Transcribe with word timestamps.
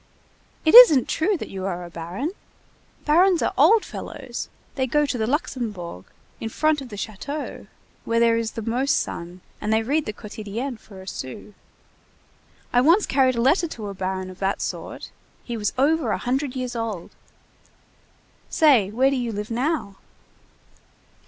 It 0.65 0.73
isn't 0.73 1.07
true 1.07 1.37
that 1.37 1.49
you 1.51 1.63
are 1.67 1.85
a 1.85 1.89
baron? 1.91 2.31
Barons 3.05 3.43
are 3.43 3.53
old 3.55 3.85
fellows, 3.85 4.49
they 4.73 4.87
go 4.87 5.05
to 5.05 5.15
the 5.15 5.27
Luxembourg, 5.27 6.05
in 6.39 6.49
front 6.49 6.81
of 6.81 6.89
the 6.89 6.95
château, 6.95 7.67
where 8.03 8.19
there 8.19 8.35
is 8.35 8.53
the 8.53 8.63
most 8.63 8.99
sun, 8.99 9.41
and 9.61 9.71
they 9.71 9.83
read 9.83 10.07
the 10.07 10.11
Quotidienne 10.13 10.77
for 10.79 11.03
a 11.03 11.07
sou. 11.07 11.53
I 12.73 12.81
once 12.81 13.05
carried 13.05 13.35
a 13.35 13.41
letter 13.41 13.67
to 13.67 13.89
a 13.89 13.93
baron 13.93 14.31
of 14.31 14.39
that 14.39 14.59
sort. 14.59 15.11
He 15.43 15.55
was 15.55 15.71
over 15.77 16.09
a 16.09 16.17
hundred 16.17 16.55
years 16.55 16.75
old. 16.75 17.11
Say, 18.49 18.89
where 18.89 19.11
do 19.11 19.15
you 19.17 19.31
live 19.31 19.51
now?" 19.51 19.97